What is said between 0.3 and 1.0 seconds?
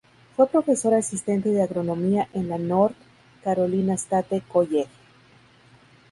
Fue Profesor